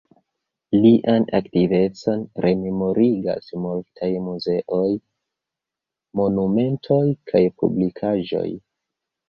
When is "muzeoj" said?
4.31-4.89